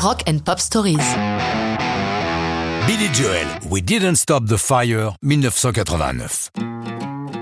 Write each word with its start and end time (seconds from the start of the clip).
Rock 0.00 0.22
and 0.28 0.38
Pop 0.44 0.60
Stories. 0.60 0.98
Billy 2.86 3.12
Joel, 3.12 3.48
We 3.68 3.82
Didn't 3.82 4.14
Stop 4.14 4.46
the 4.46 4.56
Fire, 4.56 5.14
1989. 5.22 6.50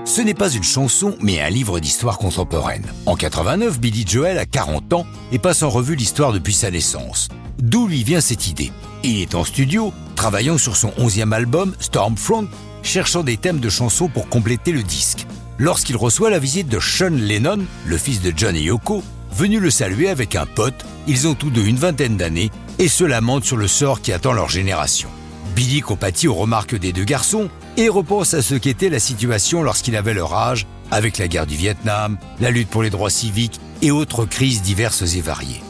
Ce 0.05 0.21
n'est 0.21 0.33
pas 0.33 0.49
une 0.49 0.63
chanson, 0.63 1.15
mais 1.21 1.39
un 1.39 1.51
livre 1.51 1.79
d'histoire 1.79 2.17
contemporaine. 2.17 2.83
En 3.05 3.15
89, 3.15 3.79
Billy 3.79 4.05
Joel 4.07 4.39
a 4.39 4.47
40 4.47 4.91
ans 4.93 5.05
et 5.31 5.37
passe 5.37 5.61
en 5.61 5.69
revue 5.69 5.95
l'histoire 5.95 6.33
depuis 6.33 6.55
sa 6.55 6.71
naissance. 6.71 7.27
D'où 7.59 7.87
lui 7.87 8.03
vient 8.03 8.21
cette 8.21 8.47
idée? 8.47 8.71
Il 9.03 9.21
est 9.21 9.35
en 9.35 9.43
studio, 9.43 9.93
travaillant 10.15 10.57
sur 10.57 10.75
son 10.75 10.89
11e 10.97 11.33
album, 11.33 11.75
Stormfront, 11.79 12.47
cherchant 12.81 13.23
des 13.23 13.37
thèmes 13.37 13.59
de 13.59 13.69
chansons 13.69 14.07
pour 14.07 14.29
compléter 14.29 14.71
le 14.71 14.81
disque. 14.81 15.27
Lorsqu'il 15.59 15.95
reçoit 15.95 16.31
la 16.31 16.39
visite 16.39 16.69
de 16.69 16.79
Sean 16.79 17.11
Lennon, 17.11 17.59
le 17.85 17.97
fils 17.99 18.19
de 18.23 18.33
John 18.35 18.55
et 18.55 18.63
Yoko, 18.63 19.03
venu 19.31 19.59
le 19.59 19.69
saluer 19.69 20.09
avec 20.09 20.35
un 20.35 20.45
pote, 20.45 20.85
ils 21.07 21.27
ont 21.27 21.35
tous 21.35 21.49
deux 21.49 21.65
une 21.65 21.77
vingtaine 21.77 22.17
d'années 22.17 22.51
et 22.79 22.87
se 22.87 23.03
lamentent 23.03 23.45
sur 23.45 23.57
le 23.57 23.67
sort 23.67 24.01
qui 24.01 24.11
attend 24.11 24.33
leur 24.33 24.49
génération. 24.49 25.09
Billy 25.55 25.81
compatit 25.81 26.27
aux 26.27 26.35
remarques 26.35 26.75
des 26.75 26.93
deux 26.93 27.03
garçons 27.03 27.49
et 27.77 27.89
repense 27.89 28.33
à 28.33 28.41
ce 28.41 28.55
qu'était 28.55 28.89
la 28.89 28.99
situation 28.99 29.63
lorsqu'il 29.63 29.95
avait 29.95 30.13
leur 30.13 30.33
âge, 30.33 30.67
avec 30.91 31.17
la 31.17 31.27
guerre 31.27 31.47
du 31.47 31.55
Vietnam, 31.55 32.17
la 32.39 32.51
lutte 32.51 32.69
pour 32.69 32.83
les 32.83 32.89
droits 32.89 33.09
civiques 33.09 33.59
et 33.81 33.91
autres 33.91 34.25
crises 34.25 34.61
diverses 34.61 35.15
et 35.15 35.21
variées. 35.21 35.61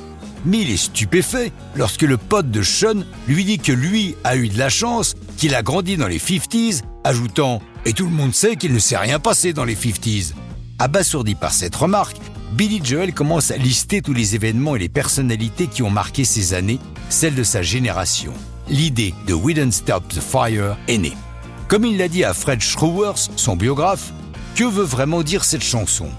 Mais 0.46 0.60
il 0.60 0.72
est 0.72 0.78
stupéfait 0.78 1.52
lorsque 1.76 2.04
le 2.04 2.18
pote 2.18 2.52
de 2.52 2.62
Sean 2.62 3.04
lui 3.28 3.44
dit 3.44 3.60
que 3.60 3.72
lui 3.72 4.16
a 4.24 4.36
eu 4.36 4.50
de 4.50 4.58
la 4.58 4.70
chance, 4.70 5.16
qu'il 5.38 5.56
a 5.56 5.64
grandi 5.64 5.98
dans 5.98 6.08
les 6.08 6.20
50s, 6.20 6.82
ajoutant 7.04 7.62
Et 7.86 7.94
tout 7.94 8.06
le 8.06 8.12
monde 8.12 8.34
sait 8.34 8.56
qu'il 8.56 8.74
ne 8.74 8.80
s'est 8.80 8.98
rien 8.98 9.20
passé 9.20 9.54
dans 9.54 9.66
les 9.66 9.76
50s. 9.76 10.34
Abasourdi 10.80 11.36
par 11.36 11.54
cette 11.54 11.76
remarque, 11.76 12.18
Billy 12.54 12.82
Joel 12.84 13.14
commence 13.14 13.52
à 13.52 13.58
lister 13.58 14.02
tous 14.02 14.14
les 14.14 14.36
événements 14.36 14.76
et 14.76 14.80
les 14.80 14.90
personnalités 14.90 15.68
qui 15.68 15.84
ont 15.84 15.90
marqué 15.90 16.26
ces 16.26 16.54
années, 16.54 16.80
celles 17.10 17.36
de 17.36 17.44
sa 17.44 17.62
génération 17.62 18.34
l'idée 18.70 19.14
de 19.28 19.34
We 19.34 19.56
Don't 19.56 19.72
Stop 19.72 20.08
the 20.10 20.20
Fire 20.20 20.78
est 20.88 20.98
née. 20.98 21.14
Comme 21.68 21.86
il 21.86 21.98
l'a 21.98 22.08
dit 22.08 22.24
à 22.24 22.34
Fred 22.34 22.62
Schrouers, 22.62 23.30
son 23.36 23.56
biographe, 23.56 24.12
que 24.56 24.64
veut 24.64 24.84
vraiment 24.84 25.24
dire 25.24 25.44
cette 25.44 25.64
chanson? 25.64 26.10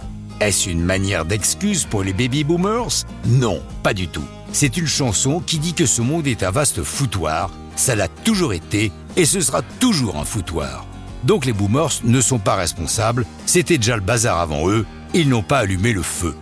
Est-ce 0.41 0.71
une 0.71 0.83
manière 0.83 1.25
d'excuse 1.25 1.85
pour 1.85 2.05
les 2.05 2.13
baby 2.13 2.45
boomers? 2.45 3.05
Non, 3.27 3.61
pas 3.83 3.95
du 3.95 4.09
tout. 4.09 4.25
C'est 4.53 4.77
une 4.77 4.87
chanson 4.87 5.41
qui 5.41 5.59
dit 5.59 5.75
que 5.75 5.87
ce 5.87 6.01
monde 6.01 6.27
est 6.27 6.43
un 6.43 6.51
vaste 6.51 6.83
foutoir, 6.83 7.51
ça 7.77 7.95
l'a 7.95 8.09
toujours 8.09 8.53
été 8.53 8.93
et 9.17 9.25
ce 9.25 9.41
sera 9.41 9.63
toujours 9.81 10.17
un 10.17 10.25
foutoir. 10.25 10.87
Donc 11.25 11.45
les 11.45 11.53
boomers 11.53 12.01
ne 12.05 12.21
sont 12.21 12.39
pas 12.39 12.55
responsables, 12.55 13.27
c'était 13.47 13.79
déjà 13.79 13.97
le 13.97 14.03
bazar 14.03 14.39
avant 14.39 14.69
eux, 14.69 14.87
ils 15.15 15.29
n'ont 15.29 15.43
pas 15.43 15.59
allumé 15.59 15.93
le 15.93 16.03
feu. 16.03 16.35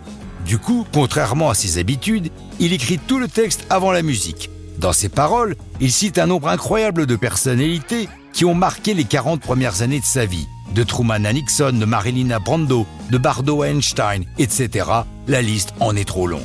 Du 0.45 0.57
coup, 0.57 0.85
contrairement 0.93 1.49
à 1.49 1.55
ses 1.55 1.77
habitudes, 1.77 2.29
il 2.59 2.73
écrit 2.73 2.99
tout 2.99 3.19
le 3.19 3.27
texte 3.27 3.65
avant 3.69 3.91
la 3.91 4.01
musique, 4.01 4.49
dans 4.77 4.93
ses 4.93 5.09
paroles, 5.09 5.55
il 5.79 5.91
cite 5.91 6.19
un 6.19 6.27
nombre 6.27 6.49
incroyable 6.49 7.07
de 7.07 7.15
personnalités 7.15 8.07
qui 8.31 8.45
ont 8.45 8.53
marqué 8.53 8.93
les 8.93 9.05
40 9.05 9.41
premières 9.41 9.81
années 9.81 9.99
de 9.99 10.05
sa 10.05 10.25
vie, 10.25 10.47
de 10.75 10.83
Truman 10.83 11.25
à 11.25 11.33
Nixon, 11.33 11.71
de 11.73 11.85
Marilyn 11.85 12.29
à 12.29 12.39
Brando, 12.39 12.85
de 13.09 13.17
Bardo 13.17 13.63
à 13.63 13.69
Einstein, 13.69 14.25
etc. 14.37 14.85
La 15.27 15.41
liste 15.41 15.73
en 15.79 15.95
est 15.95 16.07
trop 16.07 16.27
longue. 16.27 16.41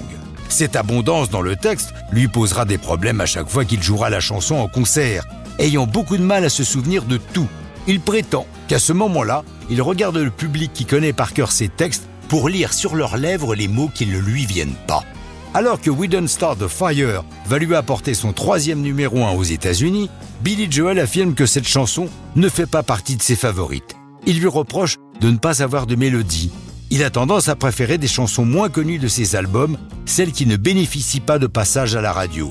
Cette 0.48 0.77
abondance 0.77 1.29
dans 1.29 1.42
le 1.42 1.57
texte 1.57 1.92
lui 2.11 2.29
posera 2.29 2.64
des 2.64 2.79
problèmes 2.79 3.20
à 3.20 3.27
chaque 3.27 3.48
fois 3.48 3.67
qu'il 3.67 3.83
jouera 3.83 4.09
la 4.09 4.20
chanson 4.20 4.57
en 4.57 4.69
concert, 4.69 5.27
ayant 5.59 5.86
beaucoup 5.86 6.17
de 6.17 6.23
mal 6.23 6.45
à 6.45 6.48
se 6.48 6.64
souvenir 6.64 7.05
de 7.05 7.19
tout. 7.19 7.48
Il 7.86 8.01
prétend 8.01 8.47
qu'à 8.69 8.79
ce 8.79 8.95
moment-là, 8.95 9.45
il 9.69 9.83
regarde 9.83 10.17
le 10.17 10.31
public 10.31 10.73
qui 10.73 10.86
connaît 10.86 11.12
par 11.12 11.34
cœur 11.34 11.53
ses 11.53 11.69
textes 11.69 12.09
pour 12.33 12.48
lire 12.48 12.72
sur 12.72 12.94
leurs 12.94 13.19
lèvres 13.19 13.55
les 13.55 13.69
mots 13.69 13.91
qui 13.94 14.06
ne 14.06 14.16
lui 14.16 14.47
viennent 14.47 14.78
pas. 14.86 15.05
Alors 15.52 15.78
que 15.83 15.91
We 15.91 16.08
Don't 16.08 16.28
Start 16.28 16.61
the 16.61 16.66
Fire 16.66 17.24
va 17.44 17.58
lui 17.58 17.74
apporter 17.74 18.14
son 18.14 18.33
troisième 18.33 18.80
numéro 18.80 19.22
1 19.22 19.33
aux 19.33 19.42
États-Unis, 19.42 20.08
Billy 20.41 20.66
Joel 20.72 20.98
affirme 20.98 21.34
que 21.34 21.44
cette 21.44 21.69
chanson 21.69 22.08
ne 22.34 22.48
fait 22.48 22.64
pas 22.64 22.83
partie 22.83 23.16
de 23.16 23.22
ses 23.22 23.36
favorites. 23.36 23.97
Il 24.27 24.41
lui 24.41 24.47
reproche 24.47 24.96
de 25.20 25.30
ne 25.30 25.36
pas 25.36 25.62
avoir 25.62 25.86
de 25.86 25.95
mélodie. 25.95 26.51
Il 26.89 27.05
a 27.05 27.11
tendance 27.11 27.51
à 27.51 27.55
préférer 27.55 27.98
des 27.98 28.08
chansons 28.08 28.46
moins 28.46 28.70
connues 28.70 28.98
de 28.98 29.08
ses 29.08 29.36
albums, 29.36 29.77
celles 30.07 30.33
qui 30.33 30.46
ne 30.46 30.57
bénéficient 30.57 31.20
pas 31.20 31.39
de 31.39 31.46
passage 31.46 31.96
à 31.96 32.01
la 32.01 32.14
radio. 32.14 32.51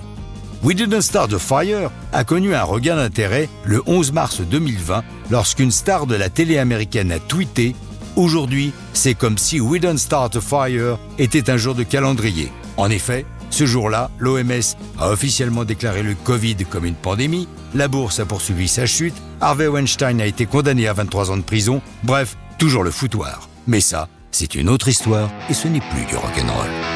We 0.61 0.75
Didn't 0.75 1.01
Start 1.01 1.31
the 1.31 1.39
Fire 1.39 1.89
a 2.13 2.23
connu 2.23 2.53
un 2.53 2.61
regain 2.61 2.97
d'intérêt 2.97 3.49
le 3.65 3.81
11 3.87 4.11
mars 4.11 4.41
2020 4.41 5.03
lorsqu'une 5.31 5.71
star 5.71 6.05
de 6.05 6.13
la 6.13 6.29
télé 6.29 6.59
américaine 6.59 7.11
a 7.11 7.17
tweeté 7.17 7.73
Aujourd'hui, 8.15 8.73
c'est 8.93 9.13
comme 9.13 9.37
si 9.37 9.61
We 9.61 9.81
Don't 9.81 9.97
Start 9.97 10.33
the 10.33 10.39
Fire 10.41 10.97
était 11.17 11.49
un 11.49 11.57
jour 11.57 11.75
de 11.75 11.83
calendrier. 11.83 12.51
En 12.77 12.89
effet, 12.89 13.25
ce 13.49 13.65
jour-là, 13.65 14.11
l'OMS 14.19 14.75
a 14.99 15.09
officiellement 15.09 15.63
déclaré 15.63 16.03
le 16.03 16.15
Covid 16.15 16.57
comme 16.69 16.85
une 16.85 16.95
pandémie, 16.95 17.47
la 17.73 17.87
bourse 17.87 18.19
a 18.19 18.25
poursuivi 18.25 18.67
sa 18.67 18.85
chute, 18.85 19.15
Harvey 19.39 19.67
Weinstein 19.67 20.19
a 20.19 20.25
été 20.25 20.45
condamné 20.45 20.87
à 20.87 20.93
23 20.93 21.31
ans 21.31 21.37
de 21.37 21.41
prison, 21.41 21.81
bref, 22.03 22.37
toujours 22.57 22.83
le 22.83 22.91
foutoir. 22.91 23.49
Mais 23.67 23.81
ça, 23.81 24.07
c'est 24.31 24.55
une 24.55 24.69
autre 24.69 24.87
histoire 24.87 25.29
et 25.49 25.53
ce 25.53 25.67
n'est 25.67 25.79
plus 25.79 26.05
du 26.05 26.15
rock'n'roll. 26.15 26.90